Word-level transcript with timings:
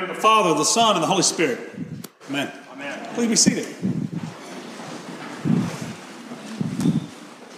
the 0.00 0.06
name 0.06 0.10
of 0.10 0.16
the 0.16 0.22
Father, 0.22 0.54
the 0.54 0.64
Son, 0.64 0.94
and 0.94 1.02
the 1.02 1.08
Holy 1.08 1.22
Spirit. 1.22 1.58
Amen. 2.28 2.52
Amen. 2.72 3.14
Please 3.14 3.28
be 3.28 3.36
seated. 3.36 3.66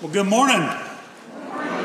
Well, 0.00 0.10
good 0.10 0.26
morning. 0.26 0.66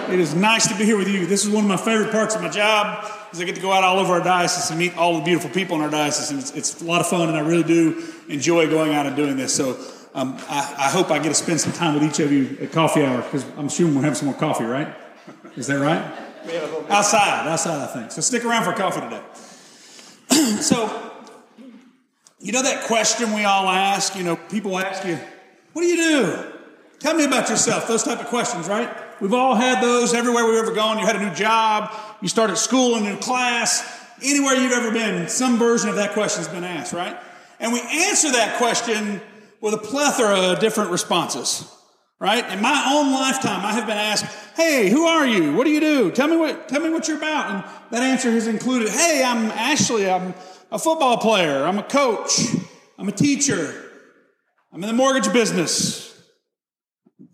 It 0.10 0.20
is 0.20 0.34
nice 0.34 0.68
to 0.68 0.78
be 0.78 0.86
here 0.86 0.98
with 0.98 1.10
you. 1.10 1.26
This 1.26 1.44
is 1.44 1.50
one 1.50 1.66
of 1.66 1.70
my 1.70 1.78
favorite 1.78 2.12
parts 2.12 2.36
of 2.36 2.42
my 2.42 2.50
job 2.50 3.12
is 3.34 3.42
I 3.42 3.44
get 3.44 3.56
to 3.56 3.62
go 3.62 3.74
out 3.74 3.84
all 3.84 4.00
over 4.00 4.14
our 4.14 4.24
diocese 4.24 4.70
and 4.70 4.80
meet 4.80 4.96
all 4.98 5.18
the 5.18 5.26
beautiful 5.26 5.50
people 5.50 5.76
in 5.76 5.82
our 5.82 5.90
diocese, 5.90 6.30
and 6.30 6.40
it's, 6.40 6.52
it's 6.52 6.82
a 6.82 6.86
lot 6.86 7.02
of 7.02 7.08
fun, 7.08 7.28
and 7.28 7.38
I 7.38 7.42
really 7.42 7.64
do 7.64 8.04
enjoy 8.30 8.70
going 8.70 8.94
out 8.94 9.06
and 9.06 9.16
doing 9.16 9.36
this. 9.36 9.54
So 9.54 9.78
um, 10.14 10.38
I, 10.48 10.76
I, 10.78 10.90
hope 10.90 11.12
I 11.12 11.20
get 11.20 11.30
to 11.30 11.36
spend 11.36 11.60
some 11.60 11.74
time 11.74 11.96
with 11.96 12.04
each 12.04 12.20
of 12.20 12.32
you 12.32 12.58
at 12.62 12.72
coffee 12.72 13.04
hour 13.04 13.22
because 13.22 13.46
I'm 13.58 13.66
assuming 13.66 13.96
we'll 13.96 14.06
have 14.06 14.16
some 14.16 14.28
more 14.28 14.38
coffee, 14.38 14.64
right? 14.64 14.96
Is 15.58 15.68
that 15.68 15.82
right? 15.82 16.02
Outside, 16.90 17.48
outside, 17.48 17.82
I 17.82 17.88
think. 17.88 18.12
So 18.12 18.22
stick 18.22 18.46
around 18.46 18.64
for 18.64 18.72
coffee 18.72 19.02
today. 19.02 19.22
so, 20.62 21.12
you 22.40 22.52
know 22.52 22.64
that 22.64 22.86
question 22.86 23.34
we 23.34 23.46
all 23.46 23.68
ask? 23.68 24.16
You 24.16 24.24
know, 24.24 24.36
people 24.36 24.78
ask 24.78 25.06
you, 25.06 25.18
what 25.74 25.82
do 25.82 25.88
you 25.88 25.98
do? 25.98 26.44
Tell 27.00 27.14
me 27.14 27.24
about 27.24 27.50
yourself. 27.50 27.88
Those 27.88 28.04
type 28.04 28.20
of 28.20 28.28
questions, 28.28 28.68
right? 28.68 28.90
We've 29.22 29.34
all 29.34 29.56
had 29.56 29.82
those 29.82 30.14
everywhere 30.14 30.46
we've 30.46 30.60
ever 30.60 30.74
gone. 30.74 31.00
You 31.00 31.06
had 31.06 31.16
a 31.16 31.24
new 31.24 31.34
job, 31.34 31.94
you 32.22 32.28
started 32.28 32.58
school, 32.58 32.96
a 32.96 33.02
new 33.02 33.18
class, 33.18 34.06
anywhere 34.22 34.56
you've 34.56 34.72
ever 34.72 34.92
been, 34.92 35.30
some 35.30 35.58
version 35.58 35.90
of 35.90 35.96
that 35.96 36.12
question 36.12 36.44
has 36.44 36.54
been 36.54 36.64
asked, 36.64 36.94
right? 36.94 37.18
And 37.60 37.72
we 37.72 37.82
answer 37.82 38.32
that 38.32 38.58
question 38.58 39.22
with 39.62 39.74
a 39.74 39.78
plethora 39.78 40.52
of 40.52 40.60
different 40.60 40.92
responses, 40.92 41.72
right? 42.20 42.50
In 42.52 42.62
my 42.62 42.94
own 42.94 43.12
lifetime, 43.12 43.66
I 43.66 43.74
have 43.74 43.86
been 43.86 43.98
asked, 43.98 44.26
"Hey, 44.56 44.90
who 44.90 45.06
are 45.06 45.26
you? 45.26 45.54
What 45.54 45.66
do 45.66 45.72
you 45.72 45.80
do? 45.80 46.12
Tell 46.12 46.28
me 46.28 46.38
what 46.38 46.68
tell 46.68 46.82
me 46.82 46.90
what 46.90 47.08
you're 47.08 47.18
about." 47.18 47.52
And 47.52 47.64
that 47.92 48.02
answer 48.04 48.32
has 48.32 48.48
included, 48.48 48.90
"Hey, 48.90 49.24
I'm 49.24 49.52
Ashley. 49.52 50.10
I'm 50.10 50.34
a 50.72 50.80
football 50.80 51.18
player. 51.18 51.66
I'm 51.66 51.78
a 51.78 51.84
coach. 51.84 52.40
I'm 52.98 53.08
a 53.08 53.12
teacher. 53.12 53.84
I'm 54.72 54.84
in 54.84 54.88
the 54.88 54.94
mortgage 54.94 55.32
business. 55.32 56.14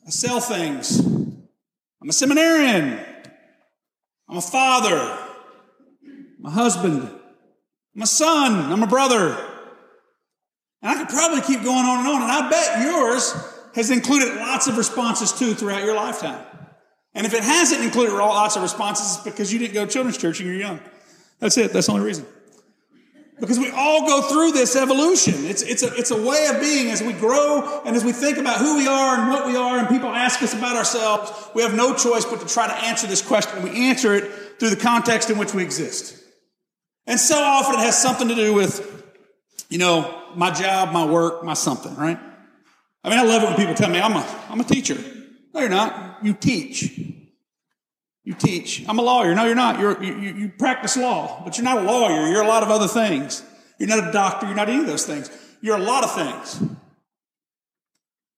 I 0.06 0.10
sell 0.10 0.40
things. 0.40 1.00
I'm 1.00 2.10
a 2.10 2.14
seminarian. 2.14 3.00
I'm 4.30 4.38
a 4.38 4.42
father. 4.42 5.18
I'm 6.40 6.46
a 6.46 6.50
husband. 6.50 7.10
I'm 7.96 8.02
a 8.02 8.08
son. 8.08 8.72
I'm 8.72 8.84
a 8.84 8.88
brother. 8.88 9.38
And 10.82 10.92
I 10.92 10.96
could 10.96 11.10
probably 11.10 11.42
keep 11.42 11.64
going 11.64 11.86
on 11.86 12.00
and 12.00 12.08
on. 12.08 12.22
And 12.24 12.32
I 12.32 12.50
bet 12.50 12.82
yours 12.84 13.34
has 13.76 13.90
included 13.90 14.36
lots 14.36 14.68
of 14.68 14.78
responses 14.78 15.32
too 15.32 15.54
throughout 15.54 15.84
your 15.84 15.96
lifetime. 15.96 16.46
And 17.14 17.26
if 17.26 17.34
it 17.34 17.44
hasn't 17.44 17.84
included 17.84 18.14
lots 18.14 18.56
of 18.56 18.62
responses, 18.62 19.16
it's 19.16 19.24
because 19.24 19.52
you 19.52 19.60
didn't 19.60 19.74
go 19.74 19.86
to 19.86 19.92
children's 19.92 20.18
church 20.18 20.40
and 20.40 20.48
you're 20.48 20.58
young. 20.58 20.80
That's 21.40 21.58
it. 21.58 21.74
That's 21.74 21.88
the 21.88 21.94
only 21.94 22.06
reason. 22.06 22.26
Because 23.40 23.58
we 23.58 23.72
all 23.72 24.08
go 24.08 24.22
through 24.22 24.52
this 24.52 24.76
evolution. 24.76 25.34
It's, 25.46 25.64
it's, 25.64 25.82
a, 25.82 25.94
it's 25.96 26.12
a 26.12 26.22
way 26.22 26.48
of 26.54 26.62
being 26.62 26.92
as 26.92 27.02
we 27.02 27.12
grow 27.14 27.82
and 27.84 27.96
as 27.96 28.06
we 28.06 28.12
think 28.12 28.38
about 28.38 28.60
who 28.60 28.78
we 28.78 28.88
are 28.88 29.20
and 29.20 29.32
what 29.32 29.48
we 29.48 29.56
are, 29.56 29.80
and 29.80 29.90
people 29.90 30.10
ask 30.10 30.44
us 30.44 30.54
about 30.54 30.76
ourselves, 30.76 31.32
we 31.56 31.64
have 31.64 31.76
no 31.76 31.96
choice 31.96 32.24
but 32.24 32.40
to 32.40 32.48
try 32.48 32.68
to 32.68 32.76
answer 32.86 33.08
this 33.08 33.22
question. 33.22 33.64
We 33.64 33.72
answer 33.88 34.14
it 34.14 34.60
through 34.60 34.70
the 34.70 34.76
context 34.76 35.32
in 35.32 35.40
which 35.40 35.56
we 35.56 35.64
exist. 35.64 36.22
And 37.08 37.20
so 37.20 37.36
often 37.36 37.80
it 37.80 37.84
has 37.84 38.00
something 38.00 38.28
to 38.28 38.36
do 38.36 38.54
with, 38.54 39.04
you 39.70 39.80
know, 39.80 40.24
my 40.36 40.52
job, 40.52 40.94
my 40.94 41.04
work, 41.04 41.44
my 41.44 41.56
something, 41.56 41.96
right? 41.96 42.20
I 43.04 43.10
mean, 43.10 43.20
I 43.20 43.24
love 43.24 43.44
it 43.44 43.46
when 43.48 43.56
people 43.56 43.74
tell 43.74 43.90
me 43.90 44.00
I'm 44.00 44.14
a, 44.14 44.46
I'm 44.50 44.60
a 44.60 44.64
teacher. 44.64 44.98
No, 45.54 45.60
you're 45.60 45.70
not. 45.70 46.24
You 46.24 46.34
teach. 46.34 47.00
You 48.24 48.34
teach. 48.36 48.86
I'm 48.88 49.00
a 49.00 49.02
lawyer. 49.02 49.34
No, 49.34 49.46
you're 49.46 49.56
not. 49.56 49.80
You're, 49.80 50.02
you, 50.04 50.14
you 50.14 50.50
practice 50.50 50.96
law, 50.96 51.42
but 51.44 51.58
you're 51.58 51.66
not 51.66 51.80
a 51.80 51.82
lawyer. 51.82 52.28
You're 52.28 52.44
a 52.44 52.48
lot 52.48 52.62
of 52.64 52.70
other 52.70 52.88
things. 52.88 53.44
You're 53.80 53.90
not 53.90 54.10
a 54.10 54.12
doctor. 54.12 54.46
You're 54.46 54.56
not 54.56 54.70
any 54.70 54.82
of 54.82 54.88
those 54.88 55.06
things. 55.06 55.32
You're 55.62 55.78
a 55.78 55.82
lot 55.82 56.04
of 56.04 56.14
things. 56.14 56.64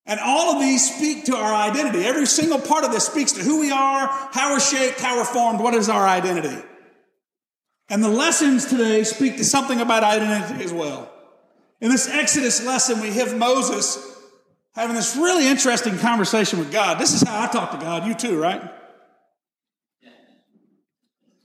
And 0.06 0.20
all 0.20 0.56
of 0.56 0.62
these 0.62 0.96
speak 0.96 1.26
to 1.26 1.36
our 1.36 1.54
identity. 1.54 2.06
Every 2.06 2.26
single 2.26 2.60
part 2.60 2.84
of 2.84 2.92
this 2.92 3.06
speaks 3.06 3.34
to 3.34 3.42
who 3.42 3.60
we 3.60 3.72
are, 3.72 4.08
how 4.32 4.54
we're 4.54 4.60
shaped, 4.60 5.00
how 5.00 5.18
we're 5.18 5.26
formed, 5.26 5.60
what 5.60 5.74
is 5.74 5.90
our 5.90 6.08
identity. 6.08 6.62
And 7.90 8.04
the 8.04 8.10
lessons 8.10 8.66
today 8.66 9.04
speak 9.04 9.38
to 9.38 9.46
something 9.46 9.80
about 9.80 10.04
identity 10.04 10.64
as 10.64 10.74
well. 10.74 11.12
In 11.80 11.90
this 11.90 12.08
Exodus 12.08 12.66
lesson, 12.66 13.02
we 13.02 13.12
have 13.12 13.38
Moses 13.38 14.13
having 14.76 14.96
this 14.96 15.16
really 15.16 15.48
interesting 15.48 15.98
conversation 15.98 16.60
with 16.60 16.72
God. 16.72 17.00
This 17.00 17.14
is 17.14 17.28
how 17.28 17.44
I 17.44 17.48
talk 17.48 17.72
to 17.72 17.78
God. 17.78 18.06
You 18.06 18.14
too, 18.14 18.40
right? 18.40 18.62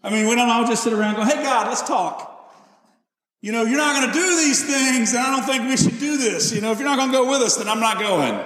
I 0.03 0.11
mean, 0.11 0.29
we 0.29 0.35
don't 0.35 0.49
all 0.49 0.67
just 0.67 0.85
sit 0.85 0.93
around 0.93 1.17
and 1.17 1.19
go, 1.19 1.25
hey, 1.25 1.43
God, 1.43 1.67
let's 1.67 1.83
talk. 1.83 2.25
You 3.41 3.53
know, 3.53 3.65
you're 3.65 3.79
not 3.79 4.01
going 4.01 4.13
to 4.13 4.19
do 4.19 4.37
these 4.37 4.65
things, 4.65 5.13
and 5.13 5.19
I 5.19 5.37
don't 5.37 5.45
think 5.45 5.65
we 5.65 5.77
should 5.77 6.01
do 6.01 6.17
this. 6.17 6.53
You 6.53 6.61
know, 6.61 6.73
if 6.73 6.79
you're 6.79 6.89
not 6.89 6.97
going 6.97 7.11
to 7.11 7.17
go 7.17 7.31
with 7.31 7.43
us, 7.43 7.57
then 7.57 7.69
I'm 7.69 7.81
not 7.81 7.99
going. 7.99 8.45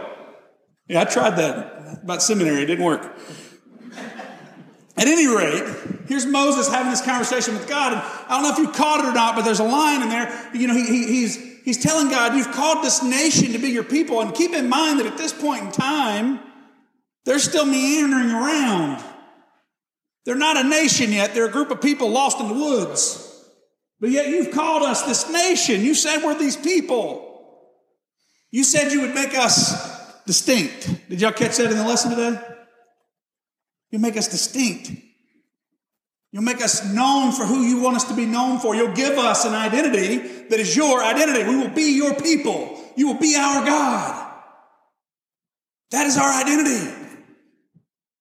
Yeah, 0.89 1.03
I 1.03 1.05
tried 1.05 1.37
that 1.37 2.01
about 2.03 2.23
seminary. 2.23 2.63
It 2.63 2.67
didn't 2.67 2.85
work. 2.85 3.17
At 4.97 5.07
any 5.07 5.27
rate, 5.27 5.65
here's 6.07 6.27
Moses 6.27 6.69
having 6.69 6.91
this 6.91 7.01
conversation 7.03 7.55
with 7.55 7.67
God. 7.69 7.93
And 7.93 8.03
I 8.03 8.29
don't 8.29 8.43
know 8.43 8.51
if 8.51 8.59
you 8.59 8.69
caught 8.69 9.01
it 9.01 9.07
or 9.07 9.13
not, 9.13 9.35
but 9.35 9.43
there's 9.43 9.61
a 9.61 9.65
line 9.65 10.03
in 10.03 10.11
there. 10.11 10.51
You 10.55 10.67
know, 10.69 10.75
he, 10.75 10.85
he, 10.85 11.07
he's, 11.07 11.52
he's 11.65 11.83
telling 11.83 12.09
God, 12.09 12.35
You've 12.35 12.53
called 12.53 12.85
this 12.85 13.03
nation 13.03 13.53
to 13.53 13.59
be 13.59 13.71
your 13.71 13.85
people. 13.85 14.21
And 14.21 14.35
keep 14.35 14.53
in 14.53 14.69
mind 14.69 15.01
that 15.01 15.07
at 15.07 15.19
this 15.19 15.33
point 15.33 15.65
in 15.65 15.73
time, 15.73 16.41
they're 17.25 17.39
still 17.39 17.67
meandering 17.67 18.31
around. 18.31 19.03
They're 20.25 20.35
not 20.35 20.57
a 20.57 20.69
nation 20.69 21.13
yet. 21.13 21.35
They're 21.35 21.47
a 21.47 21.51
group 21.51 21.71
of 21.71 21.81
people 21.81 22.11
lost 22.11 22.41
in 22.41 22.49
the 22.49 22.55
woods. 22.55 23.29
But 24.01 24.11
yet 24.11 24.29
you've 24.29 24.53
called 24.53 24.83
us 24.83 25.03
this 25.03 25.31
nation. 25.31 25.81
You 25.81 25.95
said 25.95 26.23
we're 26.23 26.39
these 26.39 26.57
people. 26.57 27.29
You 28.51 28.65
said 28.65 28.93
you 28.93 29.01
would 29.03 29.15
make 29.15 29.35
us 29.35 30.25
distinct. 30.25 31.09
Did 31.09 31.21
y'all 31.21 31.33
catch 31.33 31.57
that 31.57 31.71
in 31.71 31.79
the 31.79 31.85
lesson 31.85 32.11
today? 32.11 32.41
You 33.91 33.99
make 33.99 34.17
us 34.17 34.29
distinct. 34.29 34.91
You'll 36.33 36.43
make 36.43 36.63
us 36.63 36.91
known 36.93 37.33
for 37.33 37.45
who 37.45 37.61
you 37.63 37.81
want 37.81 37.97
us 37.97 38.05
to 38.05 38.15
be 38.15 38.25
known 38.25 38.59
for. 38.59 38.75
You'll 38.75 38.95
give 38.95 39.19
us 39.19 39.45
an 39.45 39.53
identity 39.53 40.17
that 40.49 40.59
is 40.59 40.75
your 40.75 41.03
identity. 41.03 41.47
We 41.47 41.57
will 41.57 41.69
be 41.69 41.95
your 41.95 42.15
people. 42.15 42.81
You 42.97 43.09
will 43.09 43.21
be 43.21 43.37
our 43.37 43.65
God. 43.67 44.31
That 45.91 46.07
is 46.07 46.17
our 46.17 46.43
identity. 46.43 46.91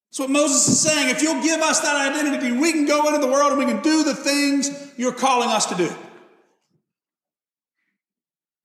That's 0.09 0.19
what 0.19 0.29
Moses 0.29 0.67
is 0.67 0.81
saying. 0.81 1.09
If 1.09 1.21
you'll 1.21 1.41
give 1.41 1.61
us 1.61 1.79
that 1.79 2.11
identity, 2.11 2.51
we 2.51 2.73
can 2.73 2.85
go 2.85 3.07
into 3.07 3.25
the 3.25 3.31
world 3.31 3.53
and 3.53 3.59
we 3.59 3.66
can 3.66 3.81
do 3.81 4.03
the 4.03 4.13
things 4.13 4.69
you're 4.97 5.13
calling 5.13 5.47
us 5.47 5.67
to 5.67 5.75
do. 5.75 5.89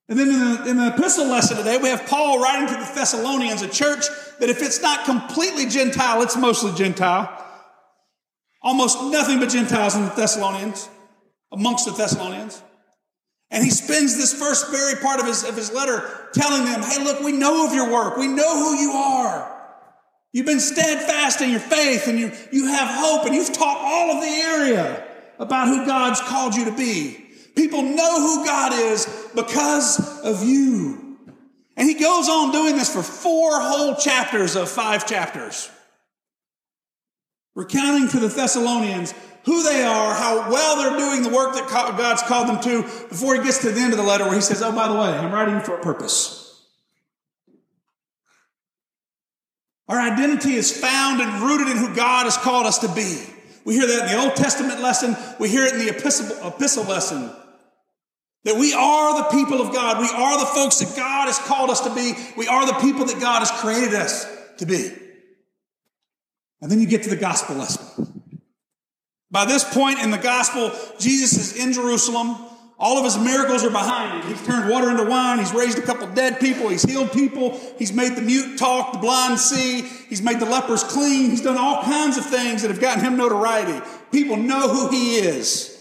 And 0.09 0.19
then 0.19 0.29
in 0.29 0.39
the, 0.39 0.71
in 0.71 0.77
the 0.77 0.89
epistle 0.89 1.27
lesson 1.27 1.57
today, 1.57 1.79
we 1.79 1.89
have 1.89 2.05
Paul 2.07 2.41
writing 2.41 2.67
to 2.67 2.75
the 2.75 2.93
Thessalonians, 2.95 3.63
a 3.63 3.69
church 3.69 4.07
that 4.41 4.49
if 4.49 4.61
it's 4.61 4.83
not 4.83 5.05
completely 5.05 5.67
Gentile, 5.67 6.23
it's 6.23 6.37
mostly 6.37 6.73
Gentile. 6.73 7.45
Almost 8.67 9.01
nothing 9.13 9.39
but 9.39 9.49
Gentiles 9.49 9.95
in 9.95 10.03
the 10.03 10.11
Thessalonians, 10.11 10.89
amongst 11.53 11.85
the 11.85 11.93
Thessalonians. 11.93 12.61
And 13.49 13.63
he 13.63 13.71
spends 13.71 14.17
this 14.17 14.35
first 14.35 14.73
very 14.73 15.01
part 15.01 15.21
of 15.21 15.27
his, 15.27 15.45
of 15.45 15.55
his 15.55 15.73
letter 15.73 16.03
telling 16.35 16.65
them, 16.65 16.83
hey, 16.83 17.05
look, 17.05 17.21
we 17.21 17.31
know 17.31 17.65
of 17.65 17.73
your 17.73 17.93
work. 17.93 18.17
We 18.17 18.27
know 18.27 18.57
who 18.57 18.77
you 18.83 18.91
are. 18.91 19.57
You've 20.33 20.47
been 20.47 20.59
steadfast 20.59 21.41
in 21.43 21.51
your 21.51 21.61
faith 21.61 22.09
and 22.09 22.19
you, 22.19 22.33
you 22.51 22.67
have 22.67 22.89
hope 22.91 23.25
and 23.27 23.37
you've 23.37 23.53
taught 23.53 23.79
all 23.79 24.17
of 24.17 24.21
the 24.21 24.29
area 24.29 25.07
about 25.39 25.69
who 25.69 25.87
God's 25.87 26.21
called 26.23 26.57
you 26.57 26.65
to 26.65 26.77
be. 26.77 27.25
People 27.55 27.83
know 27.83 28.21
who 28.21 28.45
God 28.45 28.73
is 28.73 29.07
because 29.33 30.25
of 30.25 30.43
you. 30.43 31.19
And 31.77 31.89
he 31.89 31.95
goes 31.95 32.29
on 32.29 32.51
doing 32.51 32.75
this 32.75 32.93
for 32.93 33.05
four 33.05 33.61
whole 33.61 33.95
chapters 33.95 34.57
of 34.57 34.69
five 34.69 35.07
chapters. 35.07 35.71
Recounting 37.57 38.09
to 38.11 38.21
the 38.21 38.29
Thessalonians 38.29 39.13
who 39.47 39.63
they 39.63 39.83
are, 39.83 40.13
how 40.13 40.51
well 40.51 40.77
they're 40.77 40.99
doing 40.99 41.23
the 41.23 41.35
work 41.35 41.55
that 41.55 41.69
God's 41.69 42.23
called 42.23 42.49
them 42.49 42.61
to, 42.63 42.83
before 43.09 43.37
he 43.37 43.43
gets 43.43 43.59
to 43.59 43.71
the 43.71 43.81
end 43.81 43.93
of 43.93 43.99
the 43.99 44.05
letter 44.05 44.25
where 44.25 44.35
he 44.35 44.41
says, 44.41 44.61
Oh, 44.61 44.73
by 44.73 44.89
the 44.89 44.95
way, 44.95 45.09
I'm 45.09 45.33
writing 45.33 45.61
for 45.61 45.77
a 45.77 45.81
purpose. 45.81 46.43
Our 49.89 50.01
identity 50.01 50.55
is 50.55 50.77
found 50.77 51.21
and 51.21 51.43
rooted 51.43 51.69
in 51.69 51.77
who 51.77 51.95
God 51.95 52.25
has 52.25 52.37
called 52.37 52.67
us 52.67 52.79
to 52.79 52.89
be. 52.89 53.23
We 53.65 53.75
hear 53.75 53.87
that 53.87 54.11
in 54.11 54.17
the 54.17 54.25
Old 54.25 54.35
Testament 54.35 54.81
lesson. 54.81 55.17
We 55.39 55.49
hear 55.49 55.65
it 55.65 55.75
in 55.75 55.79
the 55.79 55.97
epistle, 55.97 56.47
epistle 56.47 56.85
lesson. 56.85 57.31
That 58.45 58.57
we 58.57 58.75
are 58.75 59.23
the 59.23 59.29
people 59.31 59.61
of 59.61 59.73
God. 59.73 60.01
We 60.01 60.09
are 60.09 60.41
the 60.41 60.47
folks 60.47 60.81
that 60.81 60.97
God 60.97 61.27
has 61.27 61.39
called 61.39 61.71
us 61.71 61.81
to 61.83 61.95
be. 61.95 62.15
We 62.37 62.49
are 62.49 62.67
the 62.67 62.81
people 62.81 63.05
that 63.07 63.21
God 63.21 63.41
has 63.41 63.51
created 63.53 63.95
us 63.95 64.27
to 64.59 64.67
be. 64.67 64.93
And 66.61 66.71
then 66.71 66.81
you 66.81 66.87
get 66.87 67.03
to 67.05 67.11
the 67.11 67.17
gospel 67.17 67.57
lesson. 67.57 68.23
By 69.31 69.45
this 69.45 69.65
point 69.65 69.99
in 70.01 70.11
the 70.11 70.19
gospel, 70.19 70.73
Jesus 70.99 71.37
is 71.37 71.63
in 71.63 71.73
Jerusalem. 71.73 72.37
All 72.79 72.99
of 72.99 73.05
his 73.05 73.19
miracles 73.19 73.65
are 73.65 73.71
behind 73.71 74.23
him. 74.23 74.31
He's 74.31 74.47
turned 74.47 74.71
water 74.71 74.91
into 74.91 75.05
wine. 75.05 75.39
He's 75.39 75.53
raised 75.55 75.79
a 75.79 75.83
couple 75.83 76.07
dead 76.09 76.41
people. 76.41 76.69
He's 76.69 76.83
healed 76.83 77.11
people. 77.13 77.59
He's 77.79 77.93
made 77.93 78.17
the 78.17 78.23
mute 78.23 78.59
talk, 78.59 78.93
the 78.93 78.99
blind 78.99 79.39
see. 79.39 79.83
He's 79.83 80.21
made 80.23 80.41
the 80.41 80.47
lepers 80.47 80.85
clean. 80.85 81.31
He's 81.31 81.43
done 81.43 81.57
all 81.57 81.83
kinds 81.83 82.19
of 82.19 82.27
things 82.27 82.63
that 82.63 82.71
have 82.71 82.81
gotten 82.81 83.03
him 83.03 83.17
notoriety. 83.17 83.85
People 84.13 84.37
know 84.37 84.69
who 84.69 84.91
he 84.91 85.17
is. 85.17 85.73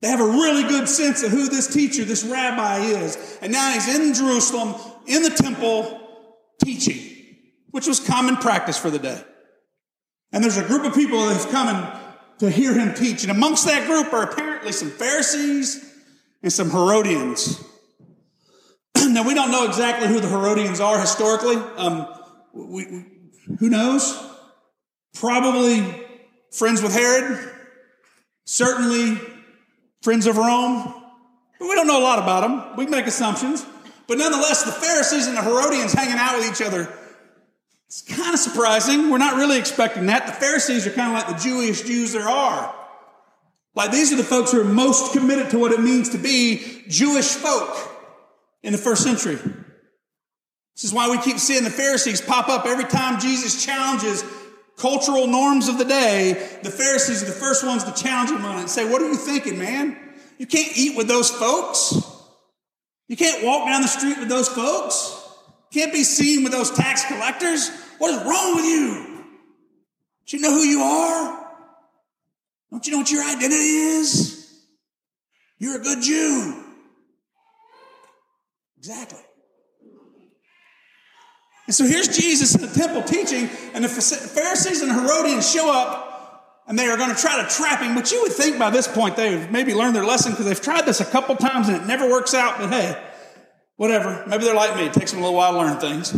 They 0.00 0.08
have 0.08 0.20
a 0.20 0.26
really 0.26 0.64
good 0.64 0.88
sense 0.88 1.22
of 1.22 1.30
who 1.30 1.48
this 1.48 1.72
teacher, 1.72 2.04
this 2.04 2.24
rabbi 2.24 2.80
is. 2.80 3.38
And 3.40 3.52
now 3.52 3.72
he's 3.72 3.88
in 3.88 4.12
Jerusalem, 4.12 4.74
in 5.06 5.22
the 5.22 5.30
temple, 5.30 6.00
teaching, 6.62 7.00
which 7.70 7.86
was 7.86 8.00
common 8.00 8.36
practice 8.36 8.78
for 8.78 8.90
the 8.90 8.98
day. 8.98 9.22
And 10.34 10.42
there's 10.42 10.56
a 10.56 10.64
group 10.64 10.84
of 10.84 10.92
people 10.94 11.24
that 11.26 11.36
have 11.36 11.50
come 11.52 12.00
to 12.40 12.50
hear 12.50 12.74
him 12.74 12.92
teach. 12.92 13.22
And 13.22 13.30
amongst 13.30 13.66
that 13.66 13.86
group 13.86 14.12
are 14.12 14.24
apparently 14.24 14.72
some 14.72 14.90
Pharisees 14.90 15.88
and 16.42 16.52
some 16.52 16.70
Herodians. 16.70 17.62
now, 18.96 19.24
we 19.24 19.34
don't 19.34 19.52
know 19.52 19.64
exactly 19.64 20.08
who 20.08 20.18
the 20.18 20.28
Herodians 20.28 20.80
are 20.80 21.00
historically. 21.00 21.54
Um, 21.54 22.08
we, 22.52 22.84
we, 22.84 23.04
who 23.60 23.70
knows? 23.70 24.20
Probably 25.14 26.04
friends 26.50 26.82
with 26.82 26.92
Herod, 26.92 27.52
certainly 28.44 29.20
friends 30.02 30.26
of 30.26 30.36
Rome, 30.36 31.00
but 31.60 31.68
we 31.68 31.76
don't 31.76 31.86
know 31.86 32.00
a 32.00 32.02
lot 32.02 32.18
about 32.18 32.40
them. 32.40 32.76
We 32.76 32.86
make 32.86 33.06
assumptions. 33.06 33.64
But 34.08 34.18
nonetheless, 34.18 34.64
the 34.64 34.72
Pharisees 34.72 35.28
and 35.28 35.36
the 35.36 35.42
Herodians 35.42 35.92
hanging 35.92 36.18
out 36.18 36.36
with 36.36 36.50
each 36.50 36.66
other, 36.66 36.92
it's 37.88 38.02
kind 38.02 38.34
of 38.34 38.40
surprising. 38.40 39.10
We're 39.10 39.18
not 39.18 39.36
really 39.36 39.58
expecting 39.58 40.06
that. 40.06 40.26
The 40.26 40.32
Pharisees 40.32 40.86
are 40.86 40.90
kind 40.90 41.16
of 41.16 41.28
like 41.28 41.36
the 41.36 41.42
Jewish 41.42 41.82
Jews 41.82 42.12
there 42.12 42.28
are. 42.28 42.74
Like 43.74 43.90
these 43.90 44.12
are 44.12 44.16
the 44.16 44.24
folks 44.24 44.52
who 44.52 44.60
are 44.60 44.64
most 44.64 45.12
committed 45.12 45.50
to 45.50 45.58
what 45.58 45.72
it 45.72 45.80
means 45.80 46.10
to 46.10 46.18
be 46.18 46.84
Jewish 46.88 47.28
folk 47.28 47.76
in 48.62 48.72
the 48.72 48.78
first 48.78 49.02
century. 49.02 49.36
This 49.36 50.84
is 50.84 50.92
why 50.92 51.08
we 51.08 51.18
keep 51.18 51.38
seeing 51.38 51.64
the 51.64 51.70
Pharisees 51.70 52.20
pop 52.20 52.48
up 52.48 52.66
every 52.66 52.84
time 52.84 53.20
Jesus 53.20 53.64
challenges 53.64 54.24
cultural 54.76 55.26
norms 55.26 55.68
of 55.68 55.78
the 55.78 55.84
day. 55.84 56.58
The 56.62 56.70
Pharisees 56.70 57.22
are 57.22 57.26
the 57.26 57.32
first 57.32 57.64
ones 57.64 57.84
to 57.84 57.92
challenge 57.92 58.30
him 58.30 58.44
on 58.44 58.56
it 58.56 58.60
and 58.60 58.70
say, 58.70 58.88
What 58.90 59.02
are 59.02 59.08
you 59.08 59.16
thinking, 59.16 59.58
man? 59.58 59.96
You 60.38 60.46
can't 60.46 60.76
eat 60.76 60.96
with 60.96 61.06
those 61.06 61.30
folks. 61.30 61.94
You 63.08 63.16
can't 63.16 63.44
walk 63.44 63.68
down 63.68 63.82
the 63.82 63.88
street 63.88 64.18
with 64.18 64.28
those 64.28 64.48
folks. 64.48 65.23
Can't 65.74 65.92
be 65.92 66.04
seen 66.04 66.44
with 66.44 66.52
those 66.52 66.70
tax 66.70 67.04
collectors. 67.04 67.68
What 67.98 68.14
is 68.14 68.24
wrong 68.24 68.54
with 68.54 68.64
you? 68.64 68.94
Don't 68.94 70.32
you 70.32 70.38
know 70.38 70.52
who 70.52 70.62
you 70.62 70.80
are? 70.80 71.50
Don't 72.70 72.86
you 72.86 72.92
know 72.92 72.98
what 72.98 73.10
your 73.10 73.24
identity 73.24 73.54
is? 73.54 74.56
You're 75.58 75.80
a 75.80 75.82
good 75.82 76.00
Jew. 76.00 76.62
Exactly. 78.78 79.18
And 81.66 81.74
so 81.74 81.84
here's 81.84 82.06
Jesus 82.06 82.54
in 82.54 82.60
the 82.60 82.68
temple 82.68 83.02
teaching, 83.02 83.50
and 83.72 83.82
the 83.82 83.88
Pharisees 83.88 84.80
and 84.80 84.92
Herodians 84.92 85.50
show 85.50 85.72
up, 85.72 86.62
and 86.68 86.78
they 86.78 86.86
are 86.86 86.96
going 86.96 87.12
to 87.12 87.20
try 87.20 87.42
to 87.42 87.48
trap 87.48 87.80
him. 87.80 87.96
But 87.96 88.12
you 88.12 88.22
would 88.22 88.32
think 88.32 88.60
by 88.60 88.70
this 88.70 88.86
point 88.86 89.16
they've 89.16 89.50
maybe 89.50 89.74
learned 89.74 89.96
their 89.96 90.04
lesson 90.04 90.32
because 90.32 90.46
they've 90.46 90.60
tried 90.60 90.86
this 90.86 91.00
a 91.00 91.04
couple 91.04 91.34
times 91.34 91.68
and 91.68 91.78
it 91.78 91.86
never 91.86 92.08
works 92.08 92.32
out. 92.32 92.58
But 92.58 92.70
hey, 92.70 93.13
whatever. 93.76 94.24
Maybe 94.26 94.44
they're 94.44 94.54
like 94.54 94.76
me. 94.76 94.86
It 94.86 94.92
takes 94.92 95.10
them 95.10 95.20
a 95.20 95.22
little 95.22 95.36
while 95.36 95.52
to 95.52 95.58
learn 95.58 95.78
things. 95.78 96.12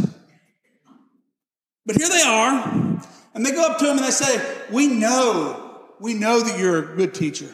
But 1.85 1.97
here 1.97 2.09
they 2.09 2.23
are, 2.23 3.01
and 3.35 3.47
they 3.47 3.53
go 3.53 3.65
up 3.65 3.79
to 3.79 3.85
him 3.85 3.97
and 3.97 4.05
they 4.05 4.11
say, 4.11 4.43
We 4.71 4.89
know, 4.89 5.81
we 6.01 6.15
know 6.15 6.41
that 6.41 6.59
you're 6.59 6.93
a 6.93 6.97
good 6.97 7.15
teacher. 7.15 7.49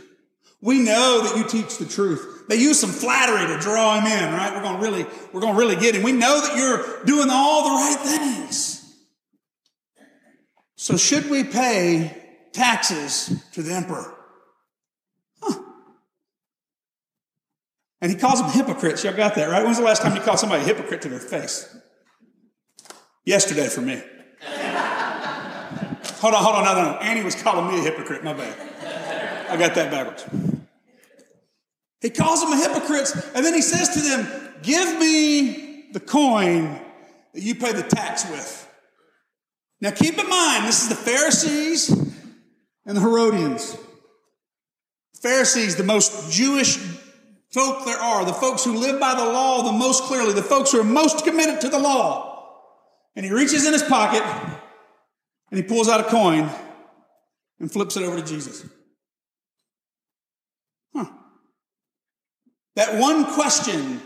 We 0.63 0.79
know 0.79 1.23
that 1.23 1.37
you 1.37 1.47
teach 1.47 1.79
the 1.79 1.85
truth. 1.85 2.45
They 2.49 2.57
use 2.57 2.79
some 2.79 2.91
flattery 2.91 3.47
to 3.53 3.61
draw 3.61 3.99
him 4.01 4.07
in, 4.07 4.33
right? 4.33 4.55
We're 4.55 4.73
to 4.73 4.79
really, 4.79 5.07
we're 5.33 5.41
to 5.41 5.53
really 5.53 5.77
get 5.77 5.97
him. 5.97 6.03
We 6.03 6.13
know 6.13 6.41
that 6.41 6.57
you're 6.57 7.05
doing 7.05 7.29
all 7.31 7.65
the 7.65 7.71
right 7.71 7.99
things. 7.99 8.79
So 10.77 10.97
should 10.97 11.29
we 11.31 11.45
pay 11.45 12.17
taxes 12.53 13.43
to 13.53 13.63
the 13.63 13.75
emperor? 13.75 14.15
And 18.03 18.11
he 18.11 18.19
calls 18.19 18.41
them 18.41 18.51
hypocrites. 18.51 19.05
Y'all 19.05 19.15
got 19.15 19.37
that, 19.37 19.49
right? 19.49 19.65
When's 19.65 19.79
the 19.79 19.85
last 19.85 20.03
time 20.03 20.17
you 20.17 20.21
called 20.21 20.41
somebody 20.41 20.63
a 20.63 20.67
hypocrite 20.67 21.03
to 21.03 21.09
their 21.09 21.21
face? 21.21 21.75
Yesterday 23.25 23.69
for 23.69 23.81
me. 23.81 24.03
hold 26.19 26.35
on, 26.35 26.43
hold 26.43 26.57
on, 26.57 26.65
no, 26.65 26.75
no, 26.75 26.93
no. 26.93 26.99
Annie 26.99 27.23
was 27.23 27.41
calling 27.41 27.73
me 27.73 27.79
a 27.79 27.83
hypocrite. 27.83 28.25
My 28.25 28.33
bad. 28.33 29.49
I 29.49 29.57
got 29.57 29.77
that 29.77 29.93
backwards. 29.93 30.27
He 32.01 32.11
calls 32.11 32.41
them 32.41 32.59
hypocrites, 32.59 33.15
and 33.37 33.47
then 33.47 33.55
he 33.55 33.63
says 33.63 33.91
to 33.91 34.01
them, 34.01 34.53
Give 34.63 34.99
me 34.99 35.93
the 35.93 36.01
coin 36.01 36.81
that 37.33 37.41
you 37.41 37.55
pay 37.55 37.73
the 37.73 37.85
tax 37.85 38.29
with. 38.29 38.69
Now 39.81 39.93
keep 39.93 40.19
in 40.19 40.29
mind, 40.29 40.67
this 40.67 40.83
is 40.83 40.89
the 40.89 40.97
Pharisees 40.97 41.91
and 42.85 42.97
the 42.97 43.01
Herodians. 43.01 43.77
Pharisees, 45.21 45.77
the 45.77 45.85
most 45.85 46.33
Jewish 46.33 46.79
folk 47.53 47.85
there 47.85 47.99
are, 47.99 48.25
the 48.25 48.33
folks 48.33 48.65
who 48.65 48.77
live 48.77 48.99
by 48.99 49.15
the 49.15 49.25
law 49.25 49.63
the 49.63 49.73
most 49.73 50.05
clearly, 50.05 50.33
the 50.33 50.43
folks 50.43 50.73
who 50.73 50.81
are 50.81 50.85
most 50.85 51.25
committed 51.25 51.61
to 51.61 51.69
the 51.69 51.79
law. 51.79 52.31
And 53.15 53.27
he 53.27 53.33
reaches 53.33 53.67
in 53.67 53.73
his 53.73 53.83
pocket 53.83 54.23
and 55.51 55.59
he 55.59 55.63
pulls 55.63 55.89
out 55.89 56.01
a 56.01 56.05
coin 56.05 56.51
and 57.61 57.71
flips 57.71 57.97
it 57.97 58.03
over 58.03 58.17
to 58.17 58.27
Jesus. 58.27 58.67
Huh. 60.95 61.07
That 62.77 62.99
one 62.99 63.27
question 63.27 64.01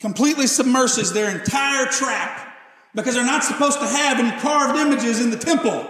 completely 0.00 0.46
submerses 0.46 1.12
their 1.12 1.30
entire 1.30 1.86
trap 1.86 2.56
because 2.94 3.14
they're 3.14 3.24
not 3.24 3.44
supposed 3.44 3.78
to 3.80 3.86
have 3.86 4.18
any 4.18 4.40
carved 4.40 4.78
images 4.78 5.20
in 5.22 5.30
the 5.30 5.36
temple. 5.36 5.86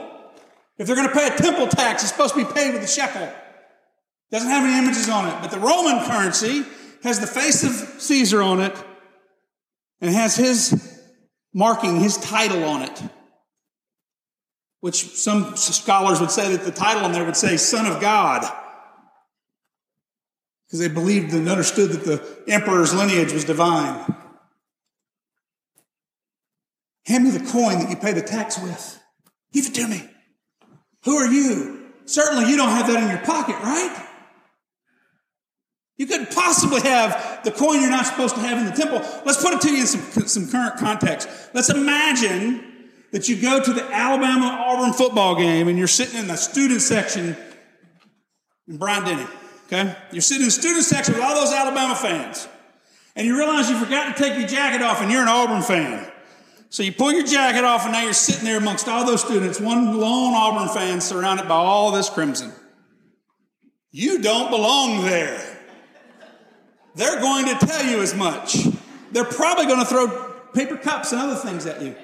If 0.79 0.87
they're 0.87 0.97
going 0.97 1.09
to 1.09 1.15
pay 1.15 1.29
a 1.29 1.37
temple 1.37 1.69
tax, 1.69 2.03
it's 2.03 2.11
supposed 2.11 2.35
to 2.35 2.45
be 2.45 2.53
paid 2.53 2.75
with 2.75 2.83
a 2.83 2.89
shekel. 2.89 3.33
Doesn't 4.31 4.49
have 4.49 4.65
any 4.65 4.79
images 4.79 5.09
on 5.09 5.29
it. 5.29 5.41
But 5.41 5.51
the 5.51 5.59
Roman 5.59 6.05
currency 6.05 6.65
has 7.03 7.19
the 7.19 7.27
face 7.27 7.65
of 7.65 8.01
Caesar 8.01 8.43
on 8.43 8.61
it 8.61 8.77
and 10.01 10.15
has 10.15 10.37
his 10.37 11.01
marking, 11.53 12.01
his 12.01 12.17
title 12.19 12.65
on 12.65 12.83
it. 12.83 13.03
Which 14.81 15.17
some 15.17 15.57
scholars 15.57 16.21
would 16.21 16.31
say 16.31 16.57
that 16.57 16.65
the 16.65 16.71
title 16.71 17.05
on 17.05 17.13
there 17.13 17.25
would 17.25 17.37
say 17.37 17.57
Son 17.57 17.87
of 17.87 18.01
God 18.01 18.51
because 20.67 20.79
they 20.81 20.89
believed 20.89 21.33
and 21.35 21.49
understood 21.49 21.91
that 21.91 22.05
the 22.05 22.53
emperor's 22.53 22.95
lineage 22.95 23.33
was 23.33 23.45
divine. 23.45 24.07
Hand 27.07 27.25
me 27.25 27.31
the 27.31 27.51
coin 27.51 27.81
that 27.81 27.91
you 27.91 27.97
pay 27.97 28.13
the 28.13 28.23
tax 28.23 28.57
with. 28.57 29.03
Give 29.53 29.67
it 29.67 29.75
to 29.75 29.89
me. 29.89 30.09
Who 31.05 31.17
are 31.17 31.27
you? 31.27 31.91
Certainly 32.05 32.49
you 32.51 32.57
don't 32.57 32.69
have 32.69 32.87
that 32.87 33.03
in 33.03 33.09
your 33.09 33.25
pocket, 33.27 33.57
right? 33.63 34.10
You 36.01 36.07
couldn't 36.07 36.31
possibly 36.31 36.81
have 36.81 37.45
the 37.45 37.51
coin 37.51 37.83
you're 37.83 37.91
not 37.91 38.07
supposed 38.07 38.35
to 38.35 38.41
have 38.41 38.57
in 38.57 38.65
the 38.65 38.73
temple. 38.73 39.01
Let's 39.27 39.43
put 39.43 39.53
it 39.53 39.61
to 39.61 39.71
you 39.71 39.83
in 39.83 39.87
some, 39.87 40.27
some 40.27 40.49
current 40.49 40.79
context. 40.79 41.29
Let's 41.53 41.69
imagine 41.69 42.89
that 43.13 43.29
you 43.29 43.37
go 43.37 43.63
to 43.63 43.71
the 43.71 43.85
Alabama 43.93 44.47
Auburn 44.67 44.95
football 44.95 45.37
game 45.37 45.69
and 45.69 45.77
you're 45.77 45.87
sitting 45.87 46.19
in 46.19 46.27
the 46.27 46.37
student 46.37 46.81
section 46.81 47.37
in 48.67 48.79
Bryant-Denny. 48.79 49.27
Okay? 49.67 49.95
You're 50.11 50.23
sitting 50.23 50.41
in 50.41 50.47
the 50.47 50.53
student 50.53 50.85
section 50.85 51.13
with 51.13 51.23
all 51.23 51.35
those 51.35 51.53
Alabama 51.53 51.95
fans. 51.95 52.49
And 53.15 53.27
you 53.27 53.37
realize 53.37 53.69
you 53.69 53.79
forgot 53.79 54.17
to 54.17 54.23
take 54.23 54.39
your 54.39 54.49
jacket 54.49 54.81
off 54.81 55.03
and 55.03 55.13
you're 55.13 55.21
an 55.21 55.29
Auburn 55.29 55.61
fan. 55.61 56.11
So 56.71 56.83
you 56.83 56.93
pull 56.93 57.13
your 57.13 57.27
jacket 57.27 57.65
off 57.65 57.83
and 57.85 57.93
now 57.93 58.05
you're 58.05 58.15
sitting 58.15 58.47
there 58.47 58.57
amongst 58.57 58.89
all 58.89 59.05
those 59.05 59.23
students, 59.23 59.61
one 59.61 60.01
lone 60.01 60.33
Auburn 60.33 60.75
fan 60.75 61.03
surrounded 61.03 61.47
by 61.47 61.57
all 61.57 61.91
this 61.91 62.09
crimson. 62.09 62.53
You 63.91 64.23
don't 64.23 64.51
belong 64.51 65.05
there. 65.05 65.50
They're 67.01 67.19
going 67.19 67.47
to 67.47 67.55
tell 67.67 67.87
you 67.87 68.03
as 68.03 68.15
much. 68.15 68.59
They're 69.11 69.25
probably 69.25 69.65
going 69.65 69.79
to 69.79 69.87
throw 69.87 70.35
paper 70.53 70.77
cups 70.77 71.13
and 71.13 71.21
other 71.23 71.35
things 71.35 71.65
at 71.65 71.81
you. 71.81 71.97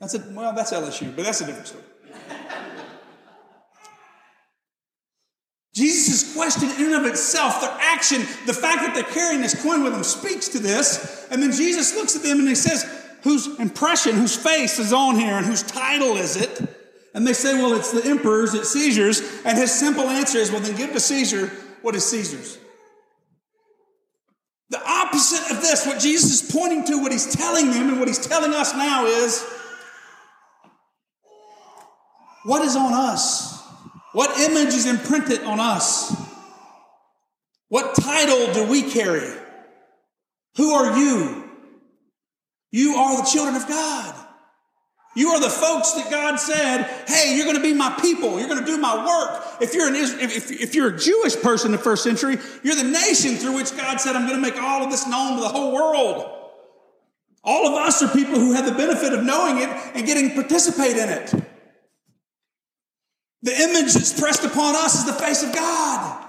That's 0.00 0.14
a, 0.14 0.24
well, 0.30 0.52
that's 0.56 0.72
LSU, 0.72 1.14
but 1.14 1.24
that's 1.24 1.40
a 1.40 1.46
different 1.46 1.68
story. 1.68 1.84
Jesus' 5.72 6.34
question 6.34 6.68
in 6.68 6.92
and 6.92 6.94
of 6.96 7.04
itself, 7.06 7.60
their 7.60 7.70
action, 7.78 8.22
the 8.46 8.52
fact 8.52 8.82
that 8.82 8.96
they're 8.96 9.04
carrying 9.04 9.40
this 9.40 9.62
coin 9.62 9.84
with 9.84 9.92
them 9.92 10.02
speaks 10.02 10.48
to 10.48 10.58
this. 10.58 11.28
And 11.30 11.40
then 11.40 11.52
Jesus 11.52 11.94
looks 11.94 12.16
at 12.16 12.24
them 12.24 12.40
and 12.40 12.48
he 12.48 12.56
says, 12.56 12.84
whose 13.22 13.56
impression, 13.60 14.16
whose 14.16 14.34
face 14.34 14.80
is 14.80 14.92
on 14.92 15.14
here 15.14 15.34
and 15.34 15.46
whose 15.46 15.62
title 15.62 16.16
is 16.16 16.34
it? 16.34 16.60
And 17.14 17.24
they 17.24 17.34
say, 17.34 17.54
well, 17.54 17.74
it's 17.74 17.92
the 17.92 18.04
emperor's, 18.04 18.54
it's 18.54 18.72
Caesar's. 18.72 19.22
And 19.44 19.56
his 19.56 19.70
simple 19.70 20.08
answer 20.08 20.38
is, 20.38 20.50
well, 20.50 20.60
then 20.60 20.74
give 20.74 20.92
to 20.92 20.98
Caesar 20.98 21.52
what 21.82 21.94
is 21.94 22.04
Caesar's. 22.04 22.58
Opposite 25.08 25.50
of 25.56 25.62
this, 25.62 25.86
what 25.86 26.00
Jesus 26.00 26.42
is 26.42 26.52
pointing 26.52 26.84
to, 26.84 26.98
what 26.98 27.12
he's 27.12 27.34
telling 27.34 27.70
them 27.70 27.88
and 27.88 27.98
what 27.98 28.08
he's 28.08 28.26
telling 28.26 28.52
us 28.52 28.74
now 28.74 29.06
is, 29.06 29.42
what 32.44 32.62
is 32.62 32.76
on 32.76 32.92
us? 32.92 33.58
What 34.12 34.38
image 34.38 34.74
is 34.74 34.84
imprinted 34.84 35.44
on 35.44 35.60
us? 35.60 36.14
What 37.70 37.94
title 37.94 38.52
do 38.52 38.70
we 38.70 38.82
carry? 38.82 39.32
Who 40.56 40.72
are 40.72 40.98
you? 40.98 41.50
You 42.70 42.96
are 42.96 43.16
the 43.16 43.28
children 43.30 43.56
of 43.56 43.66
God. 43.66 44.14
You 45.18 45.30
are 45.30 45.40
the 45.40 45.50
folks 45.50 45.94
that 45.94 46.12
God 46.12 46.36
said, 46.36 46.84
hey, 47.08 47.34
you're 47.34 47.44
going 47.44 47.56
to 47.56 47.62
be 47.62 47.74
my 47.74 47.90
people. 48.00 48.38
You're 48.38 48.46
going 48.46 48.60
to 48.60 48.64
do 48.64 48.78
my 48.78 49.04
work. 49.04 49.60
If 49.60 49.74
you're, 49.74 49.88
an, 49.88 49.96
if, 49.96 50.48
if 50.48 50.76
you're 50.76 50.94
a 50.94 50.96
Jewish 50.96 51.34
person 51.34 51.72
in 51.72 51.72
the 51.72 51.82
first 51.82 52.04
century, 52.04 52.38
you're 52.62 52.76
the 52.76 52.84
nation 52.84 53.34
through 53.34 53.56
which 53.56 53.76
God 53.76 54.00
said, 54.00 54.14
I'm 54.14 54.28
going 54.28 54.40
to 54.40 54.40
make 54.40 54.56
all 54.62 54.84
of 54.84 54.92
this 54.92 55.08
known 55.08 55.34
to 55.34 55.40
the 55.40 55.48
whole 55.48 55.74
world. 55.74 56.30
All 57.42 57.66
of 57.66 57.74
us 57.74 58.00
are 58.00 58.06
people 58.14 58.38
who 58.38 58.52
have 58.52 58.64
the 58.64 58.70
benefit 58.70 59.12
of 59.12 59.24
knowing 59.24 59.58
it 59.58 59.68
and 59.96 60.06
getting 60.06 60.34
participate 60.34 60.96
in 60.96 61.08
it. 61.08 61.34
The 63.42 63.60
image 63.60 63.94
that's 63.94 64.20
pressed 64.20 64.44
upon 64.44 64.76
us 64.76 65.00
is 65.00 65.04
the 65.04 65.14
face 65.14 65.42
of 65.42 65.52
God. 65.52 66.27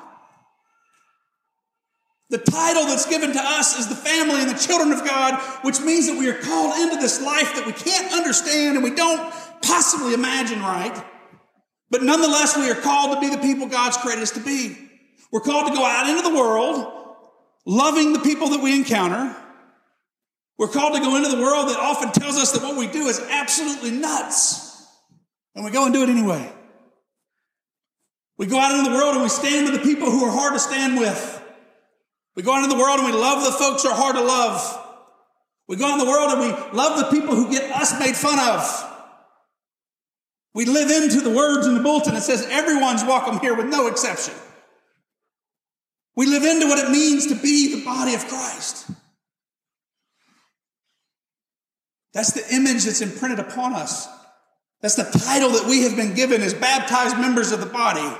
The 2.30 2.38
title 2.38 2.86
that's 2.86 3.08
given 3.08 3.34
to 3.34 3.40
us 3.42 3.78
is 3.80 3.88
the 3.88 3.96
family 3.96 4.42
and 4.42 4.50
the 4.50 4.60
children 4.60 4.92
of 4.92 5.04
God, 5.04 5.40
which 5.64 5.82
means 5.82 6.08
that 6.08 6.18
we 6.18 6.30
are 6.30 6.40
called 6.40 6.78
into 6.80 6.98
this 6.98 7.22
life 7.22 7.56
that 7.56 7.66
we 7.66 7.74
can't 7.74 8.14
understand 8.14 8.76
and 8.76 8.84
we 8.84 8.94
don't 8.94 9.34
possibly 9.64 10.14
imagine 10.14 10.60
right. 10.60 11.04
But 11.90 12.04
nonetheless, 12.04 12.56
we 12.56 12.70
are 12.70 12.76
called 12.76 13.16
to 13.16 13.20
be 13.20 13.36
the 13.36 13.42
people 13.42 13.68
God's 13.68 13.98
created 13.98 14.22
us 14.22 14.32
to 14.32 14.42
be. 14.42 14.78
We're 15.32 15.40
called 15.40 15.68
to 15.70 15.74
go 15.74 15.84
out 15.84 16.08
into 16.08 16.22
the 16.22 16.36
world, 16.36 17.16
loving 17.66 18.14
the 18.14 18.20
people 18.20 18.50
that 18.50 18.62
we 18.62 18.76
encounter. 18.76 19.36
We're 20.60 20.68
called 20.68 20.94
to 20.96 21.00
go 21.00 21.16
into 21.16 21.30
the 21.30 21.42
world 21.42 21.70
that 21.70 21.80
often 21.80 22.12
tells 22.12 22.38
us 22.38 22.52
that 22.52 22.62
what 22.62 22.78
we 22.78 22.88
do 22.88 23.08
is 23.08 23.20
absolutely 23.20 23.92
nuts. 23.92 24.86
And 25.56 25.66
we 25.66 25.72
go 25.72 25.86
and 25.86 25.94
do 25.94 26.04
it 26.04 26.10
anyway. 26.10 26.52
We 28.38 28.46
go 28.46 28.60
out 28.60 28.78
into 28.78 28.90
the 28.92 28.96
world 28.96 29.16
and 29.16 29.24
we 29.24 29.30
stand 29.30 29.70
with 29.70 29.82
the 29.82 29.86
people 29.86 30.12
who 30.12 30.24
are 30.26 30.32
hard 30.32 30.54
to 30.54 30.60
stand 30.60 31.00
with. 31.00 31.39
We 32.40 32.44
go 32.44 32.54
out 32.54 32.64
in 32.64 32.70
the 32.70 32.78
world 32.78 33.02
and 33.02 33.14
we 33.14 33.20
love 33.20 33.44
the 33.44 33.52
folks 33.52 33.84
who 33.84 33.90
are 33.90 33.94
hard 33.94 34.16
to 34.16 34.22
love. 34.22 34.88
We 35.68 35.76
go 35.76 35.88
out 35.88 36.00
in 36.00 36.06
the 36.06 36.10
world 36.10 36.32
and 36.32 36.40
we 36.40 36.78
love 36.78 36.98
the 36.98 37.12
people 37.12 37.36
who 37.36 37.52
get 37.52 37.70
us 37.70 38.00
made 38.00 38.16
fun 38.16 38.40
of. 38.40 38.96
We 40.54 40.64
live 40.64 40.90
into 40.90 41.20
the 41.20 41.32
words 41.36 41.68
in 41.68 41.74
the 41.74 41.82
bulletin 41.82 42.14
that 42.14 42.24
says 42.24 42.48
everyone's 42.50 43.04
welcome 43.04 43.40
here 43.40 43.54
with 43.56 43.66
no 43.66 43.88
exception. 43.88 44.34
We 46.16 46.28
live 46.28 46.46
into 46.46 46.68
what 46.68 46.80
it 46.80 46.90
means 46.90 47.28
to 47.28 47.36
be 47.36 47.76
the 47.76 47.84
body 47.84 48.14
of 48.14 48.26
Christ. 48.26 48.90
That's 52.14 52.32
the 52.32 52.56
image 52.56 52.86
that's 52.86 53.02
imprinted 53.02 53.40
upon 53.40 53.74
us. 53.74 54.08
That's 54.80 54.96
the 54.96 55.04
title 55.04 55.50
that 55.50 55.66
we 55.66 55.84
have 55.84 55.98
been 55.98 56.14
given 56.14 56.42
as 56.42 56.54
baptized 56.54 57.18
members 57.18 57.52
of 57.52 57.60
the 57.60 57.66
body. 57.66 58.18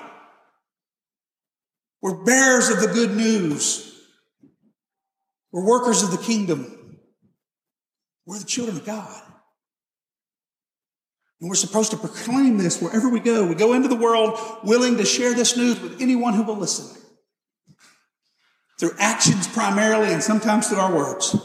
We're 2.02 2.22
bearers 2.26 2.68
of 2.68 2.82
the 2.82 2.88
good 2.88 3.16
news. 3.16 3.89
We're 5.52 5.66
workers 5.66 6.04
of 6.04 6.12
the 6.12 6.18
kingdom. 6.18 7.00
We're 8.26 8.40
the 8.40 8.46
children 8.46 8.78
of 8.78 8.86
God. 8.86 9.22
And 11.42 11.50
we're 11.50 11.56
supposed 11.56 11.92
to 11.92 11.98
proclaim 11.98 12.58
this 12.58 12.82
wherever 12.82 13.10
we 13.10 13.20
go. 13.20 13.48
We 13.48 13.56
go 13.56 13.74
into 13.74 13.88
the 13.88 13.96
world 13.96 14.38
willing 14.64 14.98
to 14.98 15.06
share 15.06 15.34
this 15.34 15.56
news 15.56 15.80
with 15.80 16.02
anyone 16.02 16.34
who 16.34 16.44
will 16.44 16.58
listen. 16.58 17.02
Through 18.80 18.92
actions 19.00 19.48
primarily 19.48 20.14
and 20.14 20.22
sometimes 20.22 20.68
through 20.68 20.80
our 20.80 20.96
words. 20.96 21.36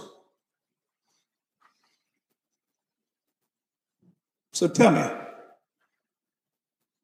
So 4.52 4.68
tell 4.68 4.92
me. 4.92 5.02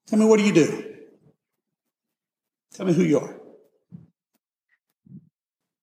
Tell 0.06 0.18
me 0.18 0.24
what 0.24 0.38
do 0.38 0.44
you 0.44 0.52
do? 0.52 0.94
Tell 2.74 2.86
me 2.86 2.92
who 2.92 3.02
you 3.02 3.20
are. 3.20 3.39